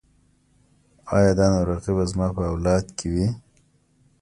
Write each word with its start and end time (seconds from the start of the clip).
ایا 1.15 1.31
دا 1.37 1.45
ناروغي 1.53 1.91
به 1.97 2.03
زما 2.11 2.27
په 2.37 2.43
اولاد 2.51 2.85
کې 2.97 3.07
وي؟ 3.13 3.27